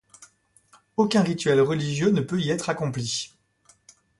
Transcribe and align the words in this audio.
Aucun 0.97 1.21
rituel 1.21 1.61
religieux 1.61 2.09
ne 2.09 2.21
peut 2.21 2.41
y 2.41 2.49
être 2.49 2.69
accompli. 2.71 3.31